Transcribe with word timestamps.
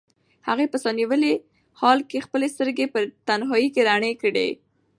هغې 0.47 0.65
په 0.71 0.77
ساه 0.83 0.93
نیولي 0.99 1.33
حال 1.79 1.99
کې 2.09 2.25
خپلې 2.25 2.47
سترګې 2.55 2.85
په 2.93 2.99
تنهایۍ 3.27 3.67
کې 3.73 3.81
رڼې 3.89 4.13
کړې. 4.21 4.49